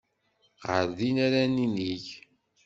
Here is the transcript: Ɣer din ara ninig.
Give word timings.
Ɣer 0.67 0.85
din 0.97 1.17
ara 1.25 1.41
ninig. 1.45 2.05